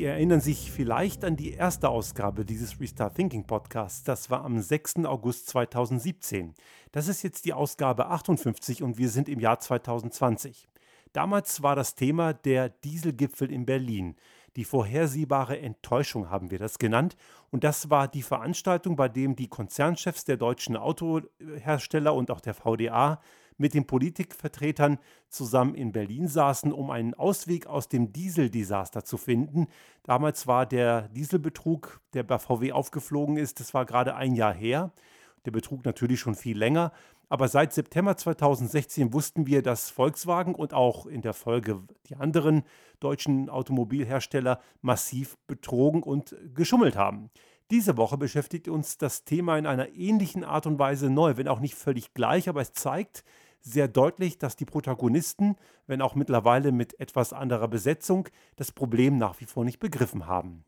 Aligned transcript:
Sie 0.00 0.06
erinnern 0.06 0.40
sich 0.40 0.72
vielleicht 0.72 1.26
an 1.26 1.36
die 1.36 1.52
erste 1.52 1.90
Ausgabe 1.90 2.46
dieses 2.46 2.80
Restart 2.80 3.16
Thinking 3.16 3.46
Podcasts. 3.46 4.02
Das 4.02 4.30
war 4.30 4.46
am 4.46 4.58
6. 4.58 5.04
August 5.04 5.48
2017. 5.48 6.54
Das 6.90 7.06
ist 7.06 7.22
jetzt 7.22 7.44
die 7.44 7.52
Ausgabe 7.52 8.06
58 8.06 8.82
und 8.82 8.96
wir 8.96 9.10
sind 9.10 9.28
im 9.28 9.40
Jahr 9.40 9.60
2020. 9.60 10.68
Damals 11.12 11.62
war 11.62 11.76
das 11.76 11.96
Thema 11.96 12.32
der 12.32 12.70
Dieselgipfel 12.70 13.52
in 13.52 13.66
Berlin. 13.66 14.16
Die 14.56 14.64
vorhersehbare 14.64 15.58
Enttäuschung 15.58 16.30
haben 16.30 16.50
wir 16.50 16.58
das 16.58 16.78
genannt. 16.78 17.14
Und 17.50 17.62
das 17.62 17.90
war 17.90 18.08
die 18.08 18.22
Veranstaltung, 18.22 18.96
bei 18.96 19.10
dem 19.10 19.36
die 19.36 19.48
Konzernchefs 19.48 20.24
der 20.24 20.38
deutschen 20.38 20.78
Autohersteller 20.78 22.14
und 22.14 22.30
auch 22.30 22.40
der 22.40 22.54
VDA 22.54 23.20
mit 23.60 23.74
den 23.74 23.86
Politikvertretern 23.86 24.98
zusammen 25.28 25.74
in 25.74 25.92
Berlin 25.92 26.26
saßen, 26.26 26.72
um 26.72 26.90
einen 26.90 27.14
Ausweg 27.14 27.66
aus 27.66 27.88
dem 27.88 28.12
Dieseldesaster 28.12 29.04
zu 29.04 29.18
finden. 29.18 29.68
Damals 30.02 30.46
war 30.46 30.66
der 30.66 31.08
Dieselbetrug, 31.08 32.00
der 32.14 32.22
bei 32.22 32.38
VW 32.38 32.72
aufgeflogen 32.72 33.36
ist, 33.36 33.60
das 33.60 33.74
war 33.74 33.84
gerade 33.84 34.16
ein 34.16 34.34
Jahr 34.34 34.54
her. 34.54 34.92
Der 35.44 35.50
Betrug 35.50 35.84
natürlich 35.84 36.20
schon 36.20 36.34
viel 36.34 36.58
länger. 36.58 36.92
Aber 37.28 37.46
seit 37.48 37.72
September 37.72 38.16
2016 38.16 39.12
wussten 39.12 39.46
wir, 39.46 39.62
dass 39.62 39.88
Volkswagen 39.88 40.54
und 40.54 40.74
auch 40.74 41.06
in 41.06 41.22
der 41.22 41.32
Folge 41.32 41.82
die 42.06 42.16
anderen 42.16 42.64
deutschen 42.98 43.48
Automobilhersteller 43.48 44.60
massiv 44.80 45.36
betrogen 45.46 46.02
und 46.02 46.34
geschummelt 46.54 46.96
haben. 46.96 47.30
Diese 47.70 47.96
Woche 47.96 48.18
beschäftigt 48.18 48.66
uns 48.66 48.98
das 48.98 49.24
Thema 49.24 49.56
in 49.56 49.66
einer 49.66 49.90
ähnlichen 49.90 50.42
Art 50.42 50.66
und 50.66 50.80
Weise 50.80 51.08
neu, 51.08 51.36
wenn 51.36 51.46
auch 51.46 51.60
nicht 51.60 51.76
völlig 51.76 52.14
gleich, 52.14 52.48
aber 52.48 52.62
es 52.62 52.72
zeigt, 52.72 53.22
sehr 53.60 53.88
deutlich, 53.88 54.38
dass 54.38 54.56
die 54.56 54.64
Protagonisten, 54.64 55.56
wenn 55.86 56.02
auch 56.02 56.14
mittlerweile 56.14 56.72
mit 56.72 56.98
etwas 56.98 57.32
anderer 57.32 57.68
Besetzung, 57.68 58.28
das 58.56 58.72
Problem 58.72 59.16
nach 59.16 59.40
wie 59.40 59.44
vor 59.44 59.64
nicht 59.64 59.78
begriffen 59.78 60.26
haben. 60.26 60.64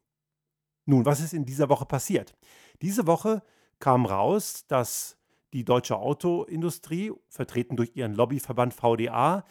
Nun, 0.85 1.07
was 1.07 1.21
ist 1.21 1.33
in 1.33 1.45
dieser 1.45 1.69
Woche 1.69 1.87
passiert? 1.87 2.37
Diese 2.81 3.07
Woche 3.07 3.43
kam 3.79 4.05
raus, 4.07 4.67
dass 4.67 5.17
die 5.53 5.65
deutsche 5.65 5.97
Autoindustrie, 5.97 7.13
vertreten 7.29 7.77
durch 7.77 7.95
ihren 7.95 8.15
Lobbyverband 8.15 8.75
VDA, 8.75 9.45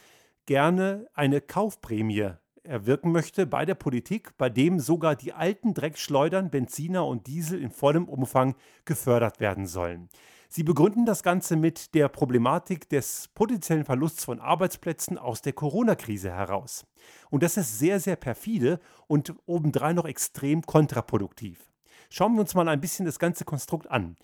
gerne 0.46 1.08
eine 1.14 1.42
Kaufprämie 1.42 2.34
erwirken 2.64 3.12
möchte 3.12 3.46
bei 3.46 3.66
der 3.66 3.76
Politik, 3.76 4.38
bei 4.38 4.50
dem 4.50 4.80
sogar 4.80 5.16
die 5.16 5.34
alten 5.34 5.74
Dreckschleudern, 5.74 6.52
Benziner 6.52 7.06
und 7.06 7.28
Diesel 7.28 7.62
in 7.62 7.72
vollem 7.72 8.08
Umfang 8.08 8.56
gefördert 8.86 9.40
werden 9.40 9.66
sollen. 9.66 10.10
Sie 10.54 10.64
begründen 10.64 11.06
das 11.06 11.24
Ganze 11.24 11.56
mit 11.56 11.96
der 11.96 12.10
Problematik 12.10 12.90
des 12.90 13.30
potenziellen 13.36 13.86
Verlusts 13.86 14.26
von 14.26 14.42
Arbeitsplätzen 14.42 15.18
aus 15.18 15.42
der 15.42 15.54
Corona-Krise 15.54 16.30
heraus. 16.30 16.86
Und 17.30 17.42
das 17.42 17.56
ist 17.56 17.80
sehr, 17.80 18.02
sehr 18.02 18.18
perfide 18.18 18.82
und 19.08 19.34
obendrein 19.46 19.96
noch 19.96 20.04
extrem 20.04 20.62
kontraproduktiv. 20.64 21.72
Schauen 22.10 22.34
wir 22.34 22.42
uns 22.42 22.54
mal 22.54 22.68
ein 22.68 22.82
bisschen 22.82 23.06
das 23.06 23.18
ganze 23.18 23.46
Konstrukt 23.46 23.90
an. 23.90 24.18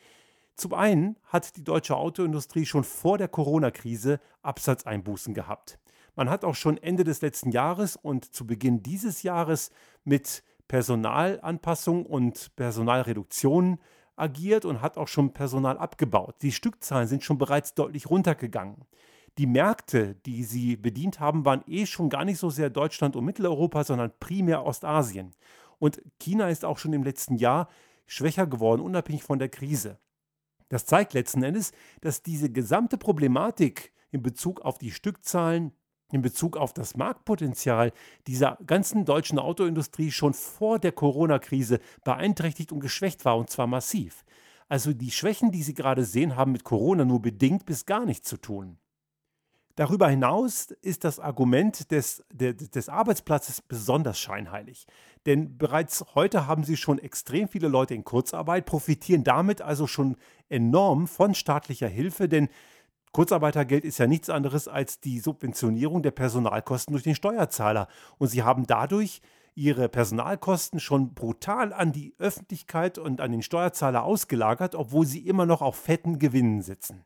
Zum 0.58 0.73
einen 0.73 1.16
hat 1.23 1.56
die 1.56 1.64
deutsche 1.64 1.95
Autoindustrie 1.95 2.66
schon 2.66 2.84
vor 2.84 3.17
der 3.17 3.30
Corona-Krise 3.30 4.19
Absatzeinbußen 4.41 5.34
gehabt. 5.34 5.80
Man 6.17 6.30
hat 6.30 6.44
auch 6.44 6.56
schon 6.56 6.75
Ende 6.75 7.06
des 7.06 7.22
letzten 7.22 7.52
Jahres 7.52 7.95
und 7.95 8.36
zu 8.36 8.45
Beginn 8.45 8.84
dieses 8.84 9.23
Jahres 9.23 9.72
mit 10.03 10.44
Personalanpassung 10.67 12.06
und 12.06 12.53
Personalreduktionen 12.58 13.80
agiert 14.17 14.65
und 14.65 14.81
hat 14.81 14.97
auch 14.97 15.07
schon 15.07 15.33
Personal 15.33 15.77
abgebaut. 15.77 16.35
Die 16.41 16.51
Stückzahlen 16.51 17.07
sind 17.07 17.23
schon 17.23 17.37
bereits 17.37 17.73
deutlich 17.73 18.09
runtergegangen. 18.09 18.85
Die 19.37 19.45
Märkte, 19.45 20.15
die 20.25 20.43
sie 20.43 20.75
bedient 20.75 21.19
haben, 21.19 21.45
waren 21.45 21.63
eh 21.67 21.85
schon 21.85 22.09
gar 22.09 22.25
nicht 22.25 22.39
so 22.39 22.49
sehr 22.49 22.69
Deutschland 22.69 23.15
und 23.15 23.23
Mitteleuropa, 23.23 23.83
sondern 23.83 24.11
primär 24.19 24.65
Ostasien. 24.65 25.35
Und 25.79 26.01
China 26.19 26.49
ist 26.49 26.65
auch 26.65 26.79
schon 26.79 26.93
im 26.93 27.03
letzten 27.03 27.35
Jahr 27.35 27.69
schwächer 28.07 28.47
geworden, 28.47 28.81
unabhängig 28.81 29.23
von 29.23 29.38
der 29.38 29.50
Krise. 29.50 30.00
Das 30.69 30.85
zeigt 30.85 31.13
letzten 31.13 31.44
Endes, 31.44 31.72
dass 32.01 32.23
diese 32.23 32.51
gesamte 32.51 32.97
Problematik 32.97 33.94
in 34.11 34.23
Bezug 34.23 34.61
auf 34.61 34.79
die 34.79 34.91
Stückzahlen, 34.91 35.72
in 36.12 36.22
Bezug 36.22 36.57
auf 36.57 36.73
das 36.73 36.95
Marktpotenzial 36.95 37.91
dieser 38.28 38.57
ganzen 38.66 39.06
deutschen 39.06 39.40
Autoindustrie 39.40 40.12
schon 40.12 40.34
vor 40.34 40.79
der 40.79 40.91
Corona-Krise 40.91 41.79
beeinträchtigt 42.03 42.72
und 42.72 42.79
geschwächt 42.79 43.25
war, 43.25 43.38
und 43.38 43.50
zwar 43.50 43.68
massiv. 43.68 44.23
Also 44.69 44.94
die 44.94 45.12
Schwächen, 45.12 45.51
die 45.51 45.63
Sie 45.63 45.73
gerade 45.73 46.03
sehen, 46.03 46.35
haben 46.35 46.51
mit 46.51 46.63
Corona 46.63 47.06
nur 47.06 47.22
bedingt 47.22 47.66
bis 47.66 47.85
gar 47.85 48.06
nichts 48.06 48.28
zu 48.28 48.38
tun. 48.38 48.78
Darüber 49.78 50.09
hinaus 50.09 50.72
ist 50.81 51.03
das 51.03 51.19
Argument 51.19 51.91
des, 51.91 52.24
des, 52.34 52.72
des, 52.72 52.89
Arbeitsplatzes 52.89 53.62
besonders 53.62 54.19
scheinheilig. 54.19 54.88
Denn 55.28 55.59
bereits 55.59 56.03
heute 56.16 56.47
haben 56.47 56.63
sie 56.63 56.78
schon 56.78 56.97
extrem 56.97 57.47
viele 57.47 57.68
Leute 57.68 57.94
in 57.94 58.03
Kurzarbeit, 58.03 58.66
profitieren 58.66 59.24
damit 59.24 59.62
also 59.62 59.85
schon 59.85 60.18
enorm 60.50 61.07
von 61.07 61.35
staatlicher 61.35 61.88
Hilfe, 61.88 62.28
denn 62.28 62.50
Kurzarbeitergeld 63.17 63.83
ist 63.83 63.97
ja 63.97 64.05
nichts 64.05 64.29
anderes 64.29 64.67
als 64.67 65.00
die 65.00 65.17
Subventionierung 65.17 66.03
der 66.03 66.11
Personalkosten 66.11 66.94
durch 66.94 67.03
den 67.03 67.16
Steuerzahler. 67.16 67.88
Und 68.19 68.28
sie 68.28 68.44
haben 68.44 68.67
dadurch 68.67 69.23
ihre 69.55 69.89
Personalkosten 69.89 70.79
schon 70.79 71.16
brutal 71.16 71.73
an 71.73 71.91
die 71.91 72.13
Öffentlichkeit 72.19 73.00
und 73.00 73.19
an 73.19 73.31
den 73.31 73.41
Steuerzahler 73.41 74.03
ausgelagert, 74.03 74.75
obwohl 74.75 75.07
sie 75.07 75.25
immer 75.25 75.47
noch 75.47 75.63
auf 75.63 75.77
fetten 75.77 76.19
Gewinnen 76.19 76.61
sitzen. 76.61 77.06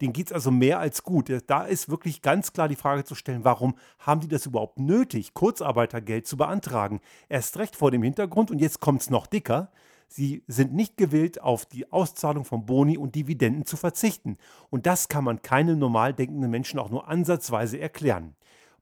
Denen 0.00 0.12
geht 0.12 0.26
es 0.26 0.32
also 0.32 0.50
mehr 0.50 0.80
als 0.80 1.04
gut. 1.04 1.30
Da 1.46 1.62
ist 1.62 1.88
wirklich 1.88 2.20
ganz 2.20 2.52
klar 2.52 2.66
die 2.66 2.74
Frage 2.74 3.04
zu 3.04 3.14
stellen, 3.14 3.44
warum 3.44 3.76
haben 4.00 4.22
die 4.22 4.26
das 4.26 4.46
überhaupt 4.46 4.80
nötig, 4.80 5.34
Kurzarbeitergeld 5.34 6.26
zu 6.26 6.36
beantragen? 6.36 7.00
Erst 7.28 7.58
recht 7.58 7.76
vor 7.76 7.92
dem 7.92 8.02
Hintergrund, 8.02 8.50
und 8.50 8.58
jetzt 8.58 8.80
kommt 8.80 9.02
es 9.02 9.08
noch 9.08 9.28
dicker, 9.28 9.70
Sie 10.08 10.44
sind 10.46 10.74
nicht 10.74 10.96
gewillt, 10.96 11.40
auf 11.40 11.66
die 11.66 11.90
Auszahlung 11.92 12.44
von 12.44 12.66
Boni 12.66 12.96
und 12.98 13.14
Dividenden 13.14 13.66
zu 13.66 13.76
verzichten. 13.76 14.36
Und 14.70 14.86
das 14.86 15.08
kann 15.08 15.24
man 15.24 15.42
keinem 15.42 15.78
normal 15.78 16.14
denkenden 16.14 16.50
Menschen 16.50 16.78
auch 16.78 16.90
nur 16.90 17.08
ansatzweise 17.08 17.78
erklären. 17.80 18.36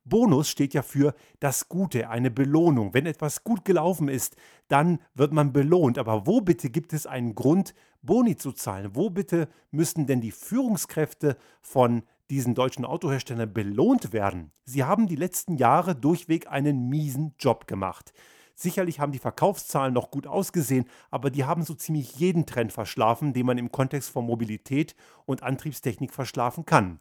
Bonus 0.05 0.49
steht 0.49 0.73
ja 0.73 0.81
für 0.81 1.15
das 1.39 1.69
Gute, 1.69 2.09
eine 2.09 2.29
Belohnung. 2.29 2.93
Wenn 2.93 3.05
etwas 3.05 3.43
gut 3.43 3.63
gelaufen 3.63 4.09
ist, 4.09 4.35
dann 4.67 4.99
wird 5.13 5.31
man 5.31 5.53
belohnt. 5.53 5.97
Aber 5.97 6.27
wo 6.27 6.41
bitte 6.41 6.69
gibt 6.69 6.93
es 6.93 7.05
einen 7.05 7.35
Grund, 7.35 7.73
Boni 8.01 8.35
zu 8.35 8.51
zahlen? 8.51 8.91
Wo 8.93 9.09
bitte 9.09 9.47
müssen 9.71 10.05
denn 10.05 10.19
die 10.19 10.31
Führungskräfte 10.31 11.37
von 11.61 12.03
diesen 12.29 12.53
deutschen 12.53 12.83
Autoherstellern 12.83 13.53
belohnt 13.53 14.11
werden? 14.11 14.51
Sie 14.65 14.83
haben 14.83 15.07
die 15.07 15.15
letzten 15.15 15.55
Jahre 15.55 15.95
durchweg 15.95 16.47
einen 16.47 16.89
miesen 16.89 17.33
Job 17.39 17.67
gemacht. 17.67 18.13
Sicherlich 18.55 18.99
haben 18.99 19.11
die 19.11 19.19
Verkaufszahlen 19.19 19.93
noch 19.93 20.11
gut 20.11 20.27
ausgesehen, 20.27 20.85
aber 21.09 21.29
die 21.31 21.45
haben 21.45 21.63
so 21.63 21.73
ziemlich 21.73 22.15
jeden 22.15 22.45
Trend 22.45 22.71
verschlafen, 22.71 23.33
den 23.33 23.45
man 23.45 23.57
im 23.57 23.71
Kontext 23.71 24.09
von 24.09 24.25
Mobilität 24.25 24.95
und 25.25 25.43
Antriebstechnik 25.43 26.13
verschlafen 26.13 26.65
kann. 26.65 26.99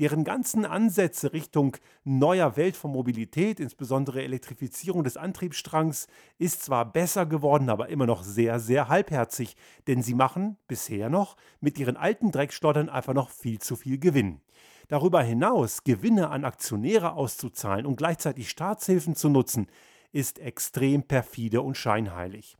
Deren 0.00 0.24
ganzen 0.24 0.64
Ansätze 0.64 1.32
Richtung 1.32 1.76
neuer 2.02 2.56
Welt 2.56 2.76
von 2.76 2.90
Mobilität, 2.90 3.60
insbesondere 3.60 4.24
Elektrifizierung 4.24 5.04
des 5.04 5.16
Antriebsstrangs, 5.16 6.08
ist 6.36 6.64
zwar 6.64 6.90
besser 6.90 7.26
geworden, 7.26 7.70
aber 7.70 7.90
immer 7.90 8.06
noch 8.06 8.24
sehr, 8.24 8.58
sehr 8.58 8.88
halbherzig, 8.88 9.56
denn 9.86 10.02
sie 10.02 10.14
machen 10.14 10.56
bisher 10.66 11.10
noch 11.10 11.36
mit 11.60 11.78
ihren 11.78 11.96
alten 11.96 12.32
Dreckschlottern 12.32 12.88
einfach 12.88 13.14
noch 13.14 13.30
viel 13.30 13.60
zu 13.60 13.76
viel 13.76 13.98
Gewinn. 13.98 14.40
Darüber 14.88 15.22
hinaus 15.22 15.84
Gewinne 15.84 16.28
an 16.30 16.44
Aktionäre 16.44 17.12
auszuzahlen 17.12 17.86
und 17.86 17.96
gleichzeitig 17.96 18.50
Staatshilfen 18.50 19.14
zu 19.14 19.28
nutzen, 19.28 19.68
ist 20.14 20.38
extrem 20.38 21.02
perfide 21.02 21.60
und 21.60 21.76
scheinheilig. 21.76 22.56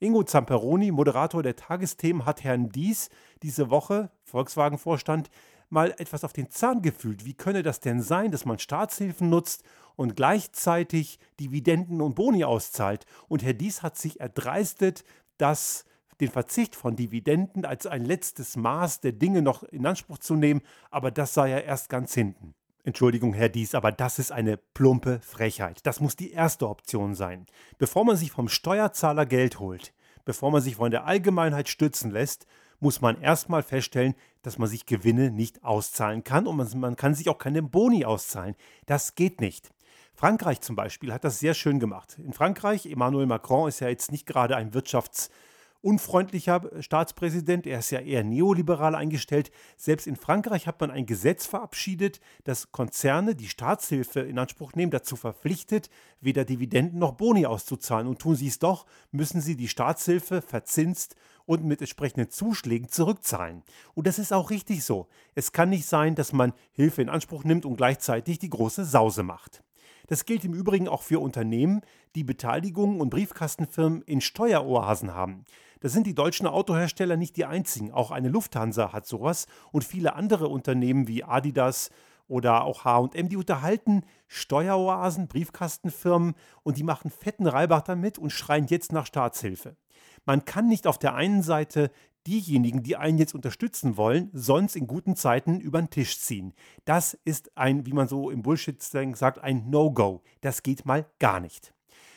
Ingo 0.00 0.24
Zamperoni, 0.24 0.90
Moderator 0.90 1.42
der 1.42 1.56
Tagesthemen, 1.56 2.26
hat 2.26 2.44
Herrn 2.44 2.68
Dies 2.68 3.08
diese 3.42 3.70
Woche, 3.70 4.10
Volkswagen-Vorstand, 4.24 5.30
mal 5.70 5.94
etwas 5.98 6.24
auf 6.24 6.32
den 6.32 6.50
Zahn 6.50 6.82
gefühlt. 6.82 7.24
Wie 7.24 7.34
könne 7.34 7.62
das 7.62 7.80
denn 7.80 8.02
sein, 8.02 8.30
dass 8.30 8.44
man 8.44 8.58
Staatshilfen 8.58 9.30
nutzt 9.30 9.62
und 9.94 10.16
gleichzeitig 10.16 11.18
Dividenden 11.40 12.00
und 12.00 12.16
Boni 12.16 12.44
auszahlt? 12.44 13.06
Und 13.28 13.42
Herr 13.42 13.54
Dies 13.54 13.82
hat 13.82 13.96
sich 13.96 14.20
erdreistet, 14.20 15.04
dass 15.38 15.84
den 16.20 16.30
Verzicht 16.30 16.74
von 16.74 16.96
Dividenden 16.96 17.64
als 17.64 17.86
ein 17.86 18.04
letztes 18.04 18.56
Maß 18.56 19.00
der 19.00 19.12
Dinge 19.12 19.42
noch 19.42 19.62
in 19.62 19.86
Anspruch 19.86 20.18
zu 20.18 20.34
nehmen, 20.34 20.62
aber 20.90 21.10
das 21.10 21.34
sei 21.34 21.50
ja 21.50 21.58
erst 21.58 21.88
ganz 21.88 22.14
hinten. 22.14 22.54
Entschuldigung, 22.86 23.34
Herr 23.34 23.48
Dies, 23.48 23.74
aber 23.74 23.90
das 23.90 24.20
ist 24.20 24.30
eine 24.30 24.56
plumpe 24.56 25.18
Frechheit. 25.20 25.84
Das 25.84 25.98
muss 25.98 26.14
die 26.14 26.30
erste 26.30 26.68
Option 26.68 27.16
sein. 27.16 27.46
Bevor 27.78 28.04
man 28.04 28.16
sich 28.16 28.30
vom 28.30 28.48
Steuerzahler 28.48 29.26
Geld 29.26 29.58
holt, 29.58 29.92
bevor 30.24 30.52
man 30.52 30.62
sich 30.62 30.76
von 30.76 30.92
der 30.92 31.04
Allgemeinheit 31.04 31.68
stützen 31.68 32.12
lässt, 32.12 32.46
muss 32.78 33.00
man 33.00 33.20
erstmal 33.20 33.64
feststellen, 33.64 34.14
dass 34.42 34.56
man 34.56 34.68
sich 34.68 34.86
Gewinne 34.86 35.32
nicht 35.32 35.64
auszahlen 35.64 36.22
kann 36.22 36.46
und 36.46 36.56
man, 36.56 36.68
man 36.78 36.94
kann 36.94 37.16
sich 37.16 37.28
auch 37.28 37.38
keine 37.38 37.60
Boni 37.60 38.04
auszahlen. 38.04 38.54
Das 38.86 39.16
geht 39.16 39.40
nicht. 39.40 39.72
Frankreich 40.14 40.60
zum 40.60 40.76
Beispiel 40.76 41.12
hat 41.12 41.24
das 41.24 41.40
sehr 41.40 41.54
schön 41.54 41.80
gemacht. 41.80 42.20
In 42.24 42.32
Frankreich, 42.32 42.86
Emmanuel 42.86 43.26
Macron 43.26 43.68
ist 43.68 43.80
ja 43.80 43.88
jetzt 43.88 44.12
nicht 44.12 44.26
gerade 44.26 44.54
ein 44.54 44.70
Wirtschafts- 44.70 45.28
unfreundlicher 45.86 46.68
Staatspräsident. 46.80 47.64
Er 47.64 47.78
ist 47.78 47.90
ja 47.90 48.00
eher 48.00 48.24
neoliberal 48.24 48.96
eingestellt. 48.96 49.52
Selbst 49.76 50.08
in 50.08 50.16
Frankreich 50.16 50.66
hat 50.66 50.80
man 50.80 50.90
ein 50.90 51.06
Gesetz 51.06 51.46
verabschiedet, 51.46 52.18
das 52.42 52.72
Konzerne, 52.72 53.36
die 53.36 53.48
Staatshilfe 53.48 54.18
in 54.18 54.40
Anspruch 54.40 54.72
nehmen, 54.72 54.90
dazu 54.90 55.14
verpflichtet, 55.14 55.88
weder 56.20 56.44
Dividenden 56.44 56.98
noch 56.98 57.12
Boni 57.12 57.46
auszuzahlen. 57.46 58.08
Und 58.08 58.18
tun 58.18 58.34
sie 58.34 58.48
es 58.48 58.58
doch, 58.58 58.84
müssen 59.12 59.40
sie 59.40 59.56
die 59.56 59.68
Staatshilfe 59.68 60.42
verzinst 60.42 61.14
und 61.44 61.64
mit 61.64 61.80
entsprechenden 61.80 62.30
Zuschlägen 62.30 62.88
zurückzahlen. 62.88 63.62
Und 63.94 64.08
das 64.08 64.18
ist 64.18 64.32
auch 64.32 64.50
richtig 64.50 64.82
so. 64.82 65.06
Es 65.36 65.52
kann 65.52 65.70
nicht 65.70 65.86
sein, 65.86 66.16
dass 66.16 66.32
man 66.32 66.52
Hilfe 66.72 67.00
in 67.00 67.08
Anspruch 67.08 67.44
nimmt 67.44 67.64
und 67.64 67.76
gleichzeitig 67.76 68.40
die 68.40 68.50
große 68.50 68.84
Sause 68.84 69.22
macht. 69.22 69.62
Das 70.08 70.24
gilt 70.24 70.44
im 70.44 70.54
Übrigen 70.54 70.88
auch 70.88 71.02
für 71.02 71.20
Unternehmen, 71.20 71.82
die 72.16 72.24
Beteiligungen 72.24 73.00
und 73.00 73.10
Briefkastenfirmen 73.10 74.02
in 74.02 74.20
Steueroasen 74.20 75.14
haben. 75.14 75.44
Da 75.80 75.88
sind 75.88 76.06
die 76.06 76.14
deutschen 76.14 76.46
Autohersteller 76.46 77.16
nicht 77.16 77.36
die 77.36 77.44
einzigen. 77.44 77.92
Auch 77.92 78.10
eine 78.10 78.28
Lufthansa 78.28 78.92
hat 78.92 79.06
sowas 79.06 79.46
und 79.70 79.84
viele 79.84 80.14
andere 80.14 80.48
Unternehmen 80.48 81.06
wie 81.06 81.22
Adidas 81.22 81.90
oder 82.28 82.64
auch 82.64 82.84
HM, 82.84 83.28
die 83.28 83.36
unterhalten 83.36 84.02
Steueroasen, 84.26 85.28
Briefkastenfirmen 85.28 86.34
und 86.62 86.78
die 86.78 86.82
machen 86.82 87.10
fetten 87.10 87.46
Reibach 87.46 87.82
damit 87.82 88.18
und 88.18 88.30
schreien 88.30 88.66
jetzt 88.66 88.92
nach 88.92 89.06
Staatshilfe. 89.06 89.76
Man 90.24 90.44
kann 90.44 90.66
nicht 90.66 90.86
auf 90.86 90.98
der 90.98 91.14
einen 91.14 91.42
Seite 91.42 91.90
diejenigen, 92.26 92.82
die 92.82 92.96
einen 92.96 93.18
jetzt 93.18 93.34
unterstützen 93.34 93.96
wollen, 93.96 94.30
sonst 94.32 94.74
in 94.74 94.88
guten 94.88 95.14
Zeiten 95.14 95.60
über 95.60 95.80
den 95.80 95.90
Tisch 95.90 96.18
ziehen. 96.18 96.54
Das 96.84 97.14
ist 97.24 97.56
ein, 97.56 97.86
wie 97.86 97.92
man 97.92 98.08
so 98.08 98.30
im 98.30 98.42
Bullshit 98.42 98.82
sagt, 98.82 99.38
ein 99.38 99.70
No-Go. 99.70 100.22
Das 100.40 100.64
geht 100.64 100.84
mal 100.84 101.06
gar 101.20 101.38
nicht. 101.38 101.75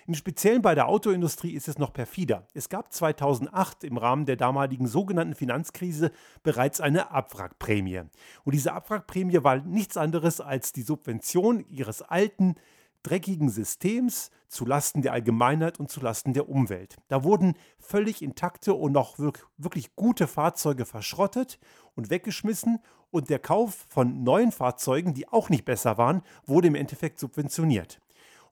Im 0.09 0.15
Speziellen 0.15 0.63
bei 0.63 0.73
der 0.73 0.87
Autoindustrie 0.87 1.51
ist 1.51 1.67
es 1.67 1.77
noch 1.77 1.93
perfider. 1.93 2.47
Es 2.55 2.67
gab 2.67 2.91
2008 2.91 3.83
im 3.83 3.95
Rahmen 3.97 4.25
der 4.25 4.37
damaligen 4.37 4.87
sogenannten 4.87 5.35
Finanzkrise 5.35 6.11
bereits 6.41 6.81
eine 6.81 7.11
Abwrackprämie. 7.11 8.01
Und 8.43 8.55
diese 8.55 8.73
Abwrackprämie 8.73 9.43
war 9.43 9.57
nichts 9.57 9.97
anderes 9.97 10.41
als 10.41 10.73
die 10.73 10.81
Subvention 10.81 11.63
ihres 11.69 12.01
alten 12.01 12.55
dreckigen 13.03 13.49
Systems 13.49 14.31
zulasten 14.47 15.03
der 15.03 15.13
Allgemeinheit 15.13 15.79
und 15.79 15.91
zulasten 15.91 16.33
der 16.33 16.49
Umwelt. 16.49 16.95
Da 17.07 17.23
wurden 17.23 17.53
völlig 17.77 18.23
intakte 18.23 18.73
und 18.73 18.93
noch 18.93 19.19
wirklich 19.19 19.95
gute 19.95 20.25
Fahrzeuge 20.25 20.85
verschrottet 20.85 21.59
und 21.93 22.09
weggeschmissen 22.09 22.79
und 23.11 23.29
der 23.29 23.37
Kauf 23.37 23.85
von 23.89 24.23
neuen 24.23 24.51
Fahrzeugen, 24.51 25.13
die 25.13 25.27
auch 25.27 25.49
nicht 25.51 25.65
besser 25.65 25.99
waren, 25.99 26.23
wurde 26.47 26.67
im 26.67 26.73
Endeffekt 26.73 27.19
subventioniert. 27.19 28.01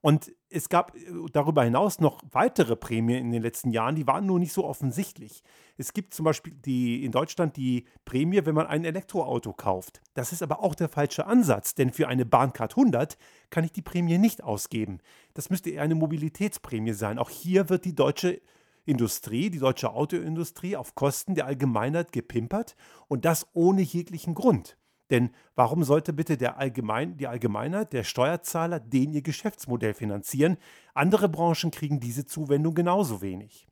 Und 0.07 0.31
es 0.50 0.69
gab 0.69 0.95
äh, 0.95 1.00
darüber 1.33 1.65
hinaus 1.65 2.00
noch 2.00 2.24
weitere 2.31 2.77
Prämien 2.77 3.25
in 3.25 3.33
den 3.33 3.42
letzten 3.42 3.71
Jahren, 3.71 3.95
die 3.95 4.07
waren 4.07 4.25
nur 4.25 4.39
nicht 4.39 4.54
so 4.54 4.63
offensichtlich. 4.63 5.44
Es 5.75 5.92
gibt 5.92 6.13
zum 6.13 6.24
Beispiel 6.24 6.54
die, 6.54 7.04
in 7.04 7.12
Deutschland 7.12 7.57
die 7.57 7.83
Prämie, 8.06 8.39
wenn 8.45 8.56
man 8.56 8.68
ein 8.68 8.86
Elektroauto 8.86 9.51
kauft. 9.51 10.01
Das 10.13 10.31
ist 10.31 10.42
aber 10.42 10.63
auch 10.63 10.75
der 10.75 10.88
falsche 10.88 11.27
Ansatz, 11.27 11.75
denn 11.75 11.92
für 11.92 12.07
eine 12.07 12.25
Bahncard 12.25 12.77
100 12.77 13.18
kann 13.50 13.65
ich 13.65 13.74
die 13.74 13.81
Prämie 13.81 14.18
nicht 14.18 14.45
ausgeben. 14.45 15.00
Das 15.33 15.50
müsste 15.50 15.71
eher 15.71 15.81
eine 15.81 15.95
Mobilitätsprämie 15.95 16.94
sein. 16.94 17.19
Auch 17.19 17.30
hier 17.30 17.68
wird 17.68 17.83
die 17.83 17.94
deutsche 17.94 18.39
Industrie, 18.86 19.50
die 19.50 19.60
deutsche 19.60 19.92
Autoindustrie 19.92 20.77
auf 20.77 20.95
Kosten 20.95 21.36
der 21.36 21.48
Allgemeinheit 21.48 22.13
gepimpert 22.13 22.77
und 23.10 23.25
das 23.25 23.45
ohne 23.51 23.81
jeglichen 23.81 24.36
Grund. 24.36 24.77
Denn 25.09 25.31
warum 25.56 25.83
sollte 25.83 26.12
bitte 26.13 26.38
der 26.38 26.57
Allgemein, 26.57 27.18
die 27.18 27.27
Allgemeinheit, 27.27 27.94
der 27.94 28.04
Steuerzahler, 28.04 28.80
den 28.80 29.13
ihr 29.13 29.21
Geschäftsmodell 29.21 29.94
finanzieren? 29.94 30.57
Andere 30.94 31.30
Branchen 31.30 31.71
kriegen 31.71 32.00
diese 32.00 32.25
Zuwendung 32.25 32.75
genauso 32.75 33.21
wenig. 33.21 33.68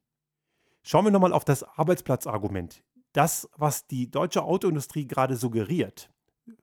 Schauen 0.83 1.05
wir 1.05 1.11
nochmal 1.11 1.33
auf 1.33 1.45
das 1.45 1.63
Arbeitsplatzargument. 1.63 2.83
Das, 3.11 3.49
was 3.57 3.87
die 3.87 4.11
deutsche 4.11 4.43
Autoindustrie 4.43 5.07
gerade 5.07 5.35
suggeriert, 5.35 6.09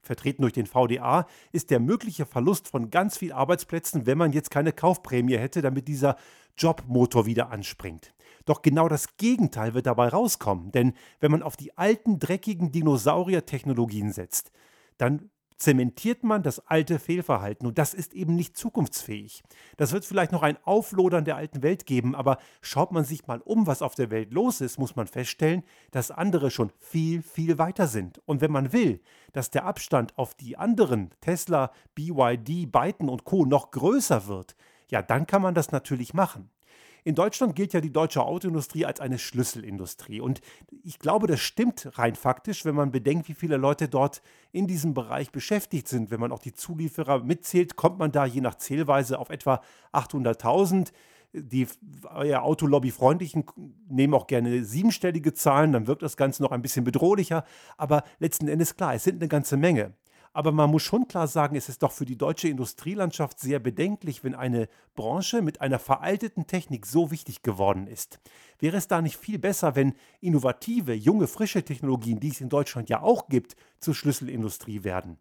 vertreten 0.00 0.42
durch 0.42 0.52
den 0.52 0.66
VDA, 0.66 1.26
ist 1.50 1.70
der 1.70 1.80
mögliche 1.80 2.26
Verlust 2.26 2.68
von 2.68 2.90
ganz 2.90 3.18
vielen 3.18 3.32
Arbeitsplätzen, 3.32 4.06
wenn 4.06 4.18
man 4.18 4.32
jetzt 4.32 4.50
keine 4.50 4.72
Kaufprämie 4.72 5.36
hätte, 5.38 5.62
damit 5.62 5.88
dieser 5.88 6.16
Jobmotor 6.56 7.26
wieder 7.26 7.50
anspringt. 7.50 8.14
Doch 8.44 8.62
genau 8.62 8.88
das 8.88 9.16
Gegenteil 9.16 9.74
wird 9.74 9.86
dabei 9.86 10.08
rauskommen, 10.08 10.72
denn 10.72 10.94
wenn 11.20 11.30
man 11.30 11.42
auf 11.42 11.56
die 11.56 11.76
alten, 11.76 12.18
dreckigen 12.18 12.72
Dinosaurier-Technologien 12.72 14.12
setzt, 14.12 14.50
dann 14.98 15.30
zementiert 15.62 16.24
man 16.24 16.42
das 16.42 16.66
alte 16.66 16.98
Fehlverhalten 16.98 17.66
und 17.66 17.78
das 17.78 17.94
ist 17.94 18.14
eben 18.14 18.34
nicht 18.34 18.56
zukunftsfähig. 18.56 19.44
Das 19.76 19.92
wird 19.92 20.04
vielleicht 20.04 20.32
noch 20.32 20.42
ein 20.42 20.58
Auflodern 20.64 21.24
der 21.24 21.36
alten 21.36 21.62
Welt 21.62 21.86
geben, 21.86 22.16
aber 22.16 22.38
schaut 22.60 22.90
man 22.90 23.04
sich 23.04 23.26
mal 23.28 23.40
um, 23.40 23.66
was 23.66 23.80
auf 23.80 23.94
der 23.94 24.10
Welt 24.10 24.32
los 24.32 24.60
ist, 24.60 24.78
muss 24.78 24.96
man 24.96 25.06
feststellen, 25.06 25.62
dass 25.92 26.10
andere 26.10 26.50
schon 26.50 26.72
viel, 26.78 27.22
viel 27.22 27.58
weiter 27.58 27.86
sind. 27.86 28.20
Und 28.26 28.40
wenn 28.40 28.50
man 28.50 28.72
will, 28.72 29.00
dass 29.32 29.50
der 29.50 29.64
Abstand 29.64 30.18
auf 30.18 30.34
die 30.34 30.56
anderen 30.56 31.10
Tesla, 31.20 31.70
BYD, 31.94 32.70
Byton 32.70 33.08
und 33.08 33.24
Co 33.24 33.44
noch 33.44 33.70
größer 33.70 34.26
wird, 34.26 34.56
ja, 34.90 35.00
dann 35.00 35.26
kann 35.26 35.42
man 35.42 35.54
das 35.54 35.70
natürlich 35.70 36.12
machen. 36.12 36.50
In 37.04 37.14
Deutschland 37.16 37.56
gilt 37.56 37.72
ja 37.72 37.80
die 37.80 37.92
deutsche 37.92 38.22
Autoindustrie 38.22 38.86
als 38.86 39.00
eine 39.00 39.18
Schlüsselindustrie. 39.18 40.20
Und 40.20 40.40
ich 40.84 40.98
glaube, 41.00 41.26
das 41.26 41.40
stimmt 41.40 41.98
rein 41.98 42.14
faktisch, 42.14 42.64
wenn 42.64 42.76
man 42.76 42.92
bedenkt, 42.92 43.28
wie 43.28 43.34
viele 43.34 43.56
Leute 43.56 43.88
dort 43.88 44.22
in 44.52 44.66
diesem 44.68 44.94
Bereich 44.94 45.32
beschäftigt 45.32 45.88
sind. 45.88 46.10
Wenn 46.10 46.20
man 46.20 46.30
auch 46.30 46.38
die 46.38 46.52
Zulieferer 46.52 47.24
mitzählt, 47.24 47.74
kommt 47.74 47.98
man 47.98 48.12
da 48.12 48.24
je 48.24 48.40
nach 48.40 48.54
Zählweise 48.54 49.18
auf 49.18 49.30
etwa 49.30 49.62
800.000 49.92 50.92
die 51.34 51.66
ja, 52.24 52.42
Autolobby-freundlichen 52.42 53.44
nehmen 53.88 54.14
auch 54.14 54.26
gerne 54.26 54.64
siebenstellige 54.64 55.32
Zahlen, 55.32 55.72
dann 55.72 55.86
wirkt 55.86 56.02
das 56.02 56.18
Ganze 56.18 56.42
noch 56.42 56.52
ein 56.52 56.60
bisschen 56.60 56.84
bedrohlicher. 56.84 57.44
Aber 57.78 58.04
letzten 58.18 58.48
Endes 58.48 58.76
klar, 58.76 58.94
es 58.94 59.04
sind 59.04 59.16
eine 59.16 59.28
ganze 59.28 59.56
Menge. 59.56 59.94
Aber 60.34 60.50
man 60.50 60.70
muss 60.70 60.82
schon 60.82 61.08
klar 61.08 61.26
sagen, 61.26 61.56
es 61.56 61.68
ist 61.68 61.82
doch 61.82 61.92
für 61.92 62.06
die 62.06 62.16
deutsche 62.16 62.48
Industrielandschaft 62.48 63.38
sehr 63.38 63.58
bedenklich, 63.58 64.24
wenn 64.24 64.34
eine 64.34 64.68
Branche 64.94 65.42
mit 65.42 65.60
einer 65.60 65.78
veralteten 65.78 66.46
Technik 66.46 66.86
so 66.86 67.10
wichtig 67.10 67.42
geworden 67.42 67.86
ist. 67.86 68.18
Wäre 68.58 68.78
es 68.78 68.88
da 68.88 69.02
nicht 69.02 69.16
viel 69.16 69.38
besser, 69.38 69.76
wenn 69.76 69.94
innovative, 70.20 70.94
junge, 70.94 71.26
frische 71.26 71.64
Technologien, 71.64 72.18
die 72.18 72.30
es 72.30 72.40
in 72.40 72.48
Deutschland 72.48 72.88
ja 72.88 73.02
auch 73.02 73.28
gibt, 73.28 73.56
zur 73.78 73.94
Schlüsselindustrie 73.94 74.84
werden? 74.84 75.18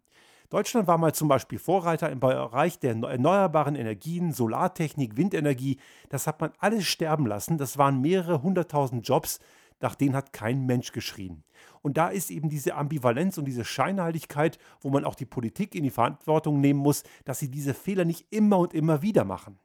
Deutschland 0.48 0.86
war 0.86 0.98
mal 0.98 1.14
zum 1.14 1.28
Beispiel 1.28 1.58
Vorreiter 1.58 2.10
im 2.10 2.20
Bereich 2.20 2.78
der 2.78 2.94
erneuerbaren 2.94 3.74
Energien, 3.74 4.32
Solartechnik, 4.32 5.16
Windenergie. 5.16 5.78
Das 6.10 6.26
hat 6.26 6.42
man 6.42 6.52
alles 6.58 6.84
sterben 6.84 7.26
lassen. 7.26 7.56
Das 7.56 7.78
waren 7.78 8.02
mehrere 8.02 8.42
hunderttausend 8.42 9.08
Jobs, 9.08 9.40
nach 9.82 9.94
denen 9.94 10.16
hat 10.16 10.32
kein 10.32 10.64
Mensch 10.64 10.92
geschrien. 10.92 11.44
Und 11.82 11.96
da 11.96 12.08
ist 12.08 12.30
eben 12.30 12.48
diese 12.48 12.74
Ambivalenz 12.74 13.38
und 13.38 13.44
diese 13.44 13.64
Scheinheiligkeit, 13.64 14.58
wo 14.80 14.90
man 14.90 15.04
auch 15.04 15.14
die 15.14 15.26
Politik 15.26 15.74
in 15.74 15.82
die 15.82 15.90
Verantwortung 15.90 16.60
nehmen 16.60 16.80
muss, 16.80 17.02
dass 17.24 17.40
sie 17.40 17.50
diese 17.50 17.74
Fehler 17.74 18.04
nicht 18.04 18.26
immer 18.30 18.58
und 18.58 18.72
immer 18.72 19.02
wieder 19.02 19.24
machen. 19.24 19.58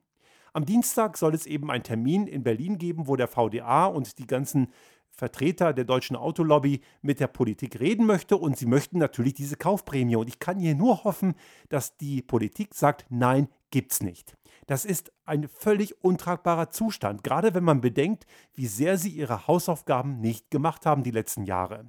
Am 0.53 0.65
Dienstag 0.65 1.17
soll 1.17 1.36
es 1.36 1.45
eben 1.45 1.69
einen 1.69 1.83
Termin 1.83 2.25
in 2.25 2.43
Berlin 2.43 2.79
geben, 2.79 3.07
wo 3.07 3.15
der 3.15 3.27
VDA 3.27 3.86
und 3.86 4.17
die 4.17 4.25
ganzen 4.25 4.69
Vertreter 5.12 5.74
der 5.74 5.86
deutschen 5.86 6.15
Autolobby 6.15 6.81
mit 7.01 7.19
der 7.19 7.27
Politik 7.27 7.79
reden 7.79 8.05
möchte 8.05 8.38
und 8.38 8.57
sie 8.57 8.67
möchten 8.67 9.00
natürlich 9.00 9.33
diese 9.33 9.55
Kaufprämie. 9.55 10.15
Und 10.15 10.27
ich 10.27 10.39
kann 10.39 10.59
hier 10.59 10.75
nur 10.75 11.03
hoffen, 11.03 11.36
dass 11.69 11.97
die 11.97 12.21
Politik 12.21 12.74
sagt, 12.75 13.05
nein, 13.09 13.50
gibt's 13.71 14.01
nicht. 14.01 14.38
Das 14.67 14.83
ist 14.83 15.13
ein 15.25 15.47
völlig 15.47 16.03
untragbarer 16.03 16.69
Zustand, 16.69 17.24
gerade 17.24 17.53
wenn 17.53 17.63
man 17.63 17.79
bedenkt, 17.79 18.27
wie 18.53 18.67
sehr 18.67 18.97
sie 18.97 19.09
ihre 19.09 19.47
Hausaufgaben 19.47 20.19
nicht 20.19 20.51
gemacht 20.51 20.86
haben 20.86 21.03
die 21.03 21.12
letzten 21.12 21.45
Jahre. 21.45 21.86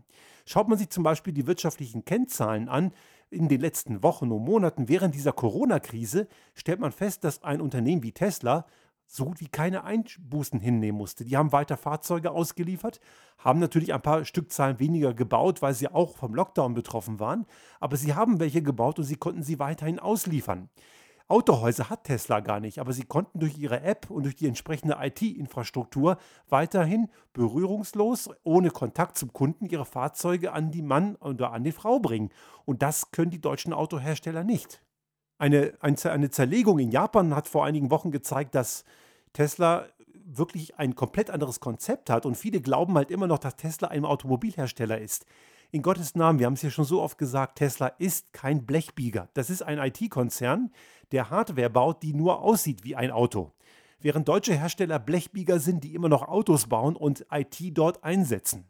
Schaut 0.47 0.69
man 0.69 0.79
sich 0.79 0.89
zum 0.89 1.03
Beispiel 1.03 1.33
die 1.33 1.49
wirtschaftlichen 1.49 2.05
Kennzahlen 2.05 2.69
an, 2.69 2.93
in 3.31 3.49
den 3.49 3.61
letzten 3.61 4.03
Wochen 4.03 4.31
und 4.31 4.45
Monaten 4.45 4.89
während 4.89 5.15
dieser 5.15 5.33
Corona-Krise 5.33 6.29
stellt 6.55 6.79
man 6.79 6.93
fest, 6.93 7.25
dass 7.25 7.43
ein 7.43 7.61
Unternehmen 7.61 8.05
wie 8.05 8.13
Tesla 8.13 8.65
so 9.07 9.25
gut 9.25 9.41
wie 9.41 9.49
keine 9.49 9.85
Einbußen 9.85 10.61
hinnehmen 10.61 10.99
musste. 10.99 11.25
Die 11.25 11.37
haben 11.37 11.51
weiter 11.51 11.77
Fahrzeuge 11.77 12.31
ausgeliefert, 12.31 13.01
haben 13.39 13.59
natürlich 13.59 13.93
ein 13.93 14.03
paar 14.03 14.25
Stückzahlen 14.25 14.79
weniger 14.79 15.15
gebaut, 15.15 15.63
weil 15.63 15.75
sie 15.75 15.89
auch 15.89 16.17
vom 16.17 16.35
Lockdown 16.35 16.75
betroffen 16.75 17.19
waren, 17.19 17.47
aber 17.81 17.97
sie 17.97 18.15
haben 18.15 18.39
welche 18.39 18.63
gebaut 18.63 18.99
und 18.99 19.05
sie 19.05 19.17
konnten 19.17 19.43
sie 19.43 19.59
weiterhin 19.59 19.99
ausliefern. 19.99 20.69
Autohäuser 21.29 21.91
hat 21.91 22.05
Tesla 22.05 22.41
gar 22.41 22.59
nicht, 22.59 22.79
aber 22.79 22.95
sie 22.95 23.05
konnten 23.05 23.39
durch 23.39 23.59
ihre 23.59 23.83
App 23.83 24.11
und 24.11 24.23
durch 24.23 24.35
die 24.35 24.49
entsprechende 24.49 24.97
IT-Infrastruktur 24.99 26.17
weiterhin 26.49 27.11
berührungslos, 27.35 28.31
ohne 28.45 28.71
Kontakt 28.71 29.19
zum 29.19 29.35
Kunden, 29.35 29.67
ihre 29.67 29.85
Fahrzeuge 29.85 30.53
an 30.53 30.71
die 30.71 30.81
Mann 30.81 31.17
oder 31.17 31.53
an 31.53 31.65
die 31.65 31.73
Frau 31.73 31.99
bringen. 31.99 32.31
Und 32.65 32.81
das 32.81 33.11
können 33.11 33.31
die 33.31 33.43
deutschen 33.43 33.75
Autohersteller 33.75 34.43
nicht. 34.43 34.83
Eine, 35.37 35.75
eine 35.81 36.31
Zerlegung 36.31 36.79
in 36.79 36.91
Japan 36.91 37.37
hat 37.37 37.47
vor 37.47 37.65
einigen 37.67 37.91
Wochen 37.91 38.11
gezeigt, 38.11 38.55
dass 38.55 38.85
Tesla 39.35 39.87
wirklich 40.25 40.79
ein 40.79 40.95
komplett 40.95 41.31
anderes 41.31 41.61
Konzept 41.61 42.11
hat 42.11 42.27
und 42.27 42.37
viele 42.37 42.61
glauben 42.61 42.95
halt 42.95 43.11
immer 43.11 43.27
noch, 43.27 43.39
dass 43.39 43.57
Tesla 43.57 43.89
ein 43.89 44.05
Automobilhersteller 44.05 44.99
ist 44.99 45.27
in 45.71 45.83
Gottes 45.83 46.15
Namen, 46.15 46.39
wir 46.39 46.47
haben 46.47 46.55
es 46.55 46.63
ja 46.63 46.71
schon 46.71 46.85
so 46.85 47.03
oft 47.03 47.19
gesagt, 47.19 47.59
Tesla 47.59 47.89
ist 47.89 48.33
kein 48.33 48.65
Blechbieger. 48.65 49.29
Das 49.35 49.51
ist 49.51 49.63
ein 49.63 49.79
IT-Konzern, 49.79 50.71
der 51.13 51.31
Hardware 51.31 51.69
baut, 51.69 52.03
die 52.03 52.15
nur 52.15 52.41
aussieht 52.41 52.85
wie 52.85 52.97
ein 52.97 53.11
Auto. 53.11 53.53
während 54.01 54.29
deutsche 54.29 54.55
Hersteller 54.55 55.01
Blechbieger 55.01 55.59
sind, 55.59 55.83
die 55.83 55.95
immer 55.95 56.09
noch 56.09 56.23
Autos 56.29 56.69
bauen 56.69 56.95
und 56.95 57.27
IT 57.33 57.59
dort 57.77 58.05
einsetzen. 58.05 58.65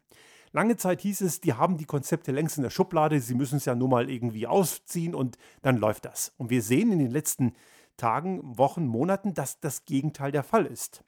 Lange 0.53 0.79
Zeit 0.79 1.03
hieß 1.03 1.21
es, 1.21 1.41
die 1.41 1.53
haben 1.53 1.77
die 1.77 1.85
Konzepte 1.85 2.33
längst 2.33 2.57
in 2.57 2.63
der 2.63 2.71
Schublade, 2.71 3.21
sie 3.21 3.35
müssen 3.35 3.57
es 3.57 3.67
ja 3.67 3.75
nur 3.75 3.89
mal 3.89 4.09
irgendwie 4.09 4.47
ausziehen 4.47 5.15
und 5.15 5.37
dann 5.61 5.77
läuft 5.77 6.07
das. 6.07 6.33
Und 6.39 6.49
wir 6.49 6.63
sehen 6.63 6.91
in 6.93 6.99
den 6.99 7.11
letzten 7.11 7.53
Tagen, 7.99 8.41
Wochen, 8.57 8.87
Monaten, 8.87 9.35
dass 9.35 9.61
das 9.61 9.85
Gegenteil 9.85 10.33
der 10.33 10.45
Fall 10.45 10.65
ist. 10.65 11.05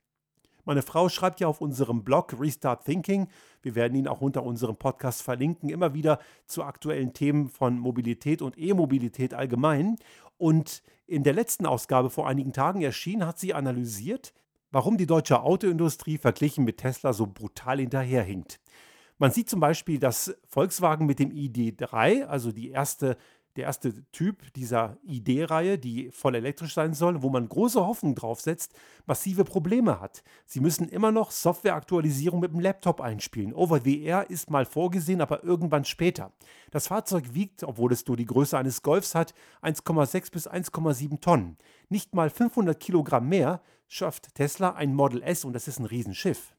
Meine 0.64 0.82
Frau 0.82 1.08
schreibt 1.08 1.40
ja 1.40 1.48
auf 1.48 1.60
unserem 1.60 2.04
Blog 2.04 2.38
Restart 2.38 2.84
Thinking, 2.84 3.28
wir 3.62 3.74
werden 3.74 3.94
ihn 3.94 4.08
auch 4.08 4.20
unter 4.20 4.42
unserem 4.42 4.76
Podcast 4.76 5.22
verlinken, 5.22 5.68
immer 5.68 5.94
wieder 5.94 6.18
zu 6.46 6.62
aktuellen 6.64 7.12
Themen 7.12 7.48
von 7.48 7.78
Mobilität 7.78 8.42
und 8.42 8.58
E-Mobilität 8.58 9.34
allgemein. 9.34 9.96
Und 10.38 10.82
in 11.06 11.22
der 11.22 11.32
letzten 11.32 11.66
Ausgabe 11.66 12.10
vor 12.10 12.28
einigen 12.28 12.52
Tagen 12.52 12.82
erschienen, 12.82 13.26
hat 13.26 13.38
sie 13.38 13.54
analysiert, 13.54 14.32
warum 14.70 14.96
die 14.96 15.06
deutsche 15.06 15.42
Autoindustrie 15.42 16.18
verglichen 16.18 16.64
mit 16.64 16.78
Tesla 16.78 17.12
so 17.12 17.26
brutal 17.26 17.78
hinterherhinkt. 17.78 18.60
Man 19.18 19.32
sieht 19.32 19.50
zum 19.50 19.60
Beispiel, 19.60 19.98
dass 19.98 20.34
Volkswagen 20.48 21.04
mit 21.04 21.18
dem 21.18 21.30
ID3, 21.30 22.24
also 22.24 22.52
die 22.52 22.70
erste 22.70 23.18
der 23.60 23.66
erste 23.66 24.10
Typ 24.10 24.52
dieser 24.54 24.96
ID-Reihe, 25.04 25.78
die 25.78 26.10
voll 26.10 26.34
elektrisch 26.34 26.72
sein 26.72 26.94
soll, 26.94 27.22
wo 27.22 27.28
man 27.28 27.48
große 27.48 27.84
Hoffnung 27.84 28.14
drauf 28.14 28.40
setzt, 28.40 28.74
massive 29.06 29.44
Probleme 29.44 30.00
hat. 30.00 30.22
Sie 30.46 30.60
müssen 30.60 30.88
immer 30.88 31.12
noch 31.12 31.30
Softwareaktualisierung 31.30 32.40
mit 32.40 32.52
dem 32.52 32.60
Laptop 32.60 33.02
einspielen. 33.02 33.52
Over-the-Air 33.52 34.30
ist 34.30 34.50
mal 34.50 34.64
vorgesehen, 34.64 35.20
aber 35.20 35.44
irgendwann 35.44 35.84
später. 35.84 36.32
Das 36.70 36.86
Fahrzeug 36.86 37.34
wiegt, 37.34 37.62
obwohl 37.62 37.92
es 37.92 38.06
nur 38.06 38.16
die 38.16 38.24
Größe 38.24 38.56
eines 38.56 38.82
Golfs 38.82 39.14
hat, 39.14 39.34
1,6 39.62 40.32
bis 40.32 40.48
1,7 40.48 41.20
Tonnen. 41.20 41.58
Nicht 41.90 42.14
mal 42.14 42.30
500 42.30 42.80
Kilogramm 42.80 43.28
mehr 43.28 43.60
schafft 43.88 44.34
Tesla 44.34 44.70
ein 44.70 44.94
Model 44.94 45.22
S 45.22 45.44
und 45.44 45.52
das 45.52 45.68
ist 45.68 45.78
ein 45.78 45.84
Riesenschiff. 45.86 46.54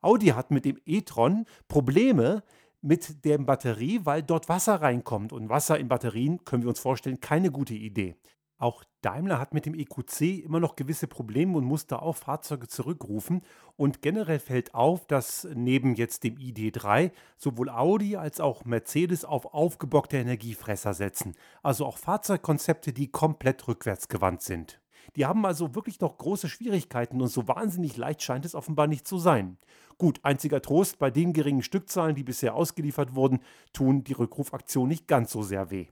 Audi 0.00 0.26
hat 0.28 0.50
mit 0.50 0.64
dem 0.64 0.78
e-tron 0.84 1.46
Probleme, 1.68 2.42
mit 2.84 3.24
der 3.24 3.38
Batterie, 3.38 4.00
weil 4.04 4.22
dort 4.22 4.48
Wasser 4.48 4.82
reinkommt. 4.82 5.32
Und 5.32 5.48
Wasser 5.48 5.78
in 5.78 5.88
Batterien, 5.88 6.44
können 6.44 6.62
wir 6.62 6.68
uns 6.68 6.80
vorstellen, 6.80 7.18
keine 7.20 7.50
gute 7.50 7.74
Idee. 7.74 8.16
Auch 8.58 8.84
Daimler 9.00 9.40
hat 9.40 9.52
mit 9.52 9.66
dem 9.66 9.74
EQC 9.74 10.44
immer 10.44 10.60
noch 10.60 10.76
gewisse 10.76 11.08
Probleme 11.08 11.56
und 11.56 11.64
musste 11.64 12.02
auch 12.02 12.16
Fahrzeuge 12.16 12.68
zurückrufen. 12.68 13.42
Und 13.76 14.02
generell 14.02 14.38
fällt 14.38 14.74
auf, 14.74 15.06
dass 15.06 15.48
neben 15.54 15.94
jetzt 15.94 16.24
dem 16.24 16.36
ID3 16.36 17.10
sowohl 17.36 17.70
Audi 17.70 18.16
als 18.16 18.38
auch 18.38 18.64
Mercedes 18.64 19.24
auf 19.24 19.52
aufgebockte 19.54 20.18
Energiefresser 20.18 20.94
setzen. 20.94 21.34
Also 21.62 21.86
auch 21.86 21.96
Fahrzeugkonzepte, 21.96 22.92
die 22.92 23.10
komplett 23.10 23.66
rückwärtsgewandt 23.66 24.42
sind. 24.42 24.83
Die 25.16 25.26
haben 25.26 25.44
also 25.46 25.74
wirklich 25.74 26.00
noch 26.00 26.18
große 26.18 26.48
Schwierigkeiten 26.48 27.20
und 27.20 27.28
so 27.28 27.48
wahnsinnig 27.48 27.96
leicht 27.96 28.22
scheint 28.22 28.44
es 28.44 28.54
offenbar 28.54 28.86
nicht 28.86 29.06
zu 29.06 29.18
sein. 29.18 29.58
Gut, 29.98 30.20
einziger 30.22 30.60
Trost, 30.60 30.98
bei 30.98 31.10
den 31.10 31.32
geringen 31.32 31.62
Stückzahlen, 31.62 32.16
die 32.16 32.24
bisher 32.24 32.54
ausgeliefert 32.54 33.14
wurden, 33.14 33.40
tun 33.72 34.04
die 34.04 34.12
Rückrufaktionen 34.12 34.88
nicht 34.88 35.06
ganz 35.06 35.30
so 35.30 35.42
sehr 35.42 35.70
weh. 35.70 35.86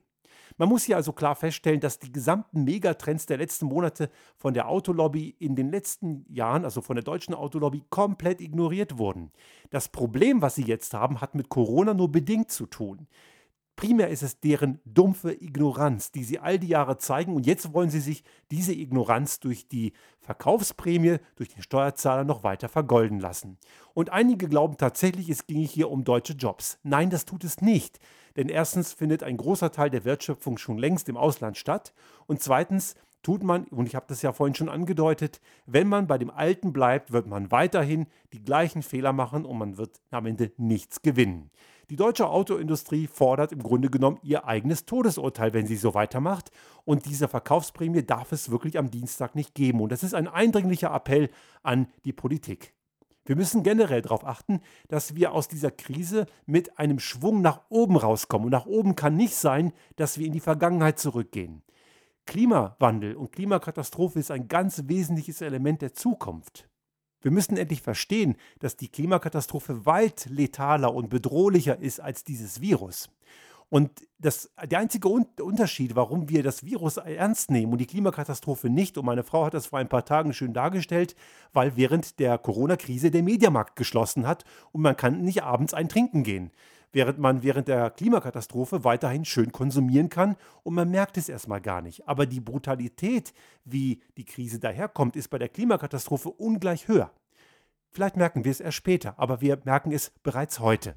Man 0.57 0.69
muss 0.69 0.83
hier 0.83 0.97
also 0.97 1.13
klar 1.13 1.35
feststellen, 1.35 1.79
dass 1.79 1.99
die 1.99 2.11
gesamten 2.11 2.63
Megatrends 2.63 3.25
der 3.25 3.37
letzten 3.37 3.65
Monate 3.65 4.09
von 4.37 4.53
der 4.53 4.67
Autolobby 4.69 5.35
in 5.39 5.55
den 5.55 5.71
letzten 5.71 6.25
Jahren, 6.29 6.63
also 6.63 6.81
von 6.81 6.95
der 6.95 7.03
deutschen 7.03 7.33
Autolobby, 7.33 7.83
komplett 7.89 8.39
ignoriert 8.39 8.97
wurden. 8.97 9.31
Das 9.71 9.87
Problem, 9.87 10.41
was 10.41 10.55
sie 10.55 10.65
jetzt 10.65 10.93
haben, 10.93 11.21
hat 11.21 11.33
mit 11.33 11.49
Corona 11.49 11.93
nur 11.93 12.11
bedingt 12.11 12.51
zu 12.51 12.67
tun. 12.67 13.07
Primär 13.75 14.09
ist 14.09 14.21
es 14.21 14.39
deren 14.39 14.79
dumpfe 14.85 15.33
Ignoranz, 15.33 16.11
die 16.11 16.23
sie 16.23 16.39
all 16.39 16.59
die 16.59 16.67
Jahre 16.67 16.97
zeigen 16.97 17.35
und 17.35 17.45
jetzt 17.45 17.73
wollen 17.73 17.89
sie 17.89 17.99
sich 17.99 18.23
diese 18.51 18.73
Ignoranz 18.73 19.39
durch 19.39 19.67
die 19.67 19.93
Verkaufsprämie, 20.21 21.17
durch 21.35 21.49
den 21.49 21.63
Steuerzahler 21.63 22.23
noch 22.23 22.43
weiter 22.43 22.69
vergolden 22.69 23.19
lassen. 23.19 23.57
Und 23.93 24.11
einige 24.11 24.47
glauben 24.47 24.77
tatsächlich, 24.77 25.29
es 25.29 25.47
ginge 25.47 25.65
hier 25.65 25.89
um 25.89 26.03
deutsche 26.03 26.33
Jobs. 26.33 26.77
Nein, 26.83 27.09
das 27.09 27.25
tut 27.25 27.43
es 27.43 27.61
nicht. 27.61 27.99
Denn 28.35 28.49
erstens 28.49 28.93
findet 28.93 29.23
ein 29.23 29.37
großer 29.37 29.71
Teil 29.71 29.89
der 29.89 30.05
Wertschöpfung 30.05 30.57
schon 30.57 30.77
längst 30.77 31.09
im 31.09 31.17
Ausland 31.17 31.57
statt 31.57 31.93
und 32.27 32.41
zweitens 32.41 32.95
tut 33.23 33.41
man, 33.41 33.63
und 33.65 33.87
ich 33.87 33.95
habe 33.95 34.05
das 34.07 34.21
ja 34.21 34.33
vorhin 34.33 34.53
schon 34.53 34.69
angedeutet, 34.69 35.39
wenn 35.65 35.87
man 35.87 36.07
bei 36.07 36.17
dem 36.17 36.29
Alten 36.29 36.73
bleibt, 36.73 37.11
wird 37.11 37.25
man 37.25 37.51
weiterhin 37.51 38.07
die 38.33 38.43
gleichen 38.43 38.83
Fehler 38.83 39.13
machen 39.13 39.45
und 39.45 39.57
man 39.57 39.77
wird 39.77 40.01
am 40.11 40.25
Ende 40.25 40.51
nichts 40.57 41.01
gewinnen. 41.01 41.49
Die 41.89 41.95
deutsche 41.95 42.27
Autoindustrie 42.27 43.07
fordert 43.07 43.51
im 43.51 43.61
Grunde 43.61 43.89
genommen 43.89 44.19
ihr 44.23 44.45
eigenes 44.45 44.85
Todesurteil, 44.85 45.53
wenn 45.53 45.67
sie 45.67 45.75
so 45.75 45.93
weitermacht. 45.93 46.51
Und 46.85 47.05
diese 47.05 47.27
Verkaufsprämie 47.27 48.03
darf 48.03 48.31
es 48.31 48.51
wirklich 48.51 48.77
am 48.77 48.89
Dienstag 48.89 49.35
nicht 49.35 49.53
geben. 49.53 49.81
Und 49.81 49.91
das 49.91 50.03
ist 50.03 50.13
ein 50.13 50.27
eindringlicher 50.27 50.93
Appell 50.93 51.29
an 51.61 51.87
die 52.05 52.13
Politik. 52.13 52.73
Wir 53.25 53.35
müssen 53.35 53.63
generell 53.63 54.01
darauf 54.01 54.25
achten, 54.25 54.59
dass 54.89 55.15
wir 55.15 55.31
aus 55.31 55.47
dieser 55.47 55.71
Krise 55.71 56.25
mit 56.45 56.77
einem 56.77 56.99
Schwung 56.99 57.41
nach 57.41 57.61
oben 57.69 57.95
rauskommen. 57.95 58.45
Und 58.45 58.51
nach 58.51 58.65
oben 58.65 58.95
kann 58.95 59.15
nicht 59.15 59.35
sein, 59.35 59.71
dass 59.95 60.17
wir 60.17 60.27
in 60.27 60.33
die 60.33 60.39
Vergangenheit 60.39 60.99
zurückgehen. 60.99 61.63
Klimawandel 62.25 63.15
und 63.15 63.31
Klimakatastrophe 63.31 64.19
ist 64.19 64.31
ein 64.31 64.47
ganz 64.47 64.83
wesentliches 64.87 65.41
Element 65.41 65.81
der 65.81 65.93
Zukunft. 65.93 66.69
Wir 67.23 67.31
müssen 67.31 67.57
endlich 67.57 67.81
verstehen, 67.81 68.35
dass 68.59 68.75
die 68.75 68.89
Klimakatastrophe 68.89 69.85
weit 69.85 70.27
letaler 70.29 70.93
und 70.93 71.09
bedrohlicher 71.09 71.79
ist 71.79 71.99
als 71.99 72.23
dieses 72.23 72.61
Virus. 72.61 73.09
Und 73.69 73.89
das, 74.19 74.51
der 74.63 74.77
einzige 74.77 75.07
Unterschied, 75.07 75.95
warum 75.95 76.29
wir 76.29 76.43
das 76.43 76.63
Virus 76.63 76.97
ernst 76.97 77.49
nehmen 77.49 77.71
und 77.71 77.79
die 77.79 77.87
Klimakatastrophe 77.87 78.69
nicht, 78.69 78.99
und 78.99 79.05
meine 79.05 79.23
Frau 79.23 79.45
hat 79.45 79.55
das 79.55 79.67
vor 79.67 79.79
ein 79.79 79.89
paar 79.89 80.05
Tagen 80.05 80.33
schön 80.33 80.53
dargestellt, 80.53 81.15
weil 81.53 81.75
während 81.75 82.19
der 82.19 82.37
Corona-Krise 82.37 83.09
der 83.09 83.23
Mediamarkt 83.23 83.75
geschlossen 83.75 84.27
hat 84.27 84.43
und 84.73 84.81
man 84.81 84.95
kann 84.95 85.23
nicht 85.23 85.41
abends 85.41 85.73
ein 85.73 85.89
Trinken 85.89 86.23
gehen 86.23 86.51
während 86.93 87.17
man 87.19 87.43
während 87.43 87.67
der 87.67 87.89
Klimakatastrophe 87.89 88.83
weiterhin 88.85 89.25
schön 89.25 89.51
konsumieren 89.51 90.09
kann 90.09 90.37
und 90.63 90.75
man 90.75 90.89
merkt 90.89 91.17
es 91.17 91.27
erstmal 91.27 91.59
gar 91.59 91.81
nicht. 91.81 92.07
Aber 92.07 92.25
die 92.25 92.39
Brutalität, 92.39 93.33
wie 93.65 94.01
die 94.15 94.25
Krise 94.25 94.59
daherkommt, 94.59 95.15
ist 95.15 95.29
bei 95.29 95.39
der 95.39 95.49
Klimakatastrophe 95.49 96.29
ungleich 96.29 96.87
höher. 96.87 97.11
Vielleicht 97.89 98.15
merken 98.15 98.45
wir 98.45 98.51
es 98.51 98.59
erst 98.59 98.77
später, 98.77 99.15
aber 99.17 99.41
wir 99.41 99.59
merken 99.65 99.91
es 99.91 100.11
bereits 100.23 100.59
heute. 100.59 100.95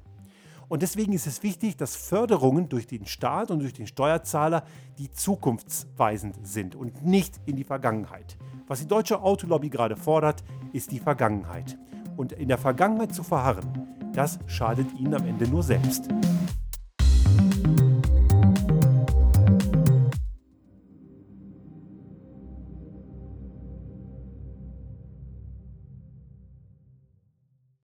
Und 0.69 0.81
deswegen 0.81 1.13
ist 1.13 1.27
es 1.27 1.43
wichtig, 1.43 1.77
dass 1.77 1.95
Förderungen 1.95 2.69
durch 2.69 2.87
den 2.87 3.05
Staat 3.05 3.51
und 3.51 3.59
durch 3.59 3.73
den 3.73 3.87
Steuerzahler 3.87 4.63
die 4.97 5.09
zukunftsweisend 5.09 6.35
sind 6.45 6.75
und 6.75 7.05
nicht 7.05 7.39
in 7.45 7.55
die 7.55 7.63
Vergangenheit. 7.63 8.37
Was 8.67 8.79
die 8.79 8.87
deutsche 8.87 9.21
Autolobby 9.21 9.69
gerade 9.69 9.95
fordert, 9.95 10.43
ist 10.73 10.91
die 10.91 10.99
Vergangenheit. 10.99 11.77
Und 12.17 12.33
in 12.33 12.49
der 12.49 12.57
Vergangenheit 12.57 13.13
zu 13.13 13.23
verharren, 13.23 13.96
das 14.17 14.39
schadet 14.47 14.87
ihnen 14.99 15.13
am 15.13 15.27
Ende 15.27 15.47
nur 15.47 15.61
selbst. 15.61 16.09